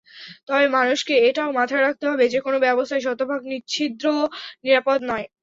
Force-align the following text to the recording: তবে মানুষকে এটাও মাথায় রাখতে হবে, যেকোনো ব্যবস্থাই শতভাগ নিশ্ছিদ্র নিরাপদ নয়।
তবে 0.47 0.65
মানুষকে 0.75 1.13
এটাও 1.27 1.49
মাথায় 1.59 1.83
রাখতে 1.83 2.05
হবে, 2.07 2.25
যেকোনো 2.33 2.57
ব্যবস্থাই 2.65 3.01
শতভাগ 3.05 3.41
নিশ্ছিদ্র 3.51 4.05
নিরাপদ 4.63 4.99
নয়। 5.09 5.25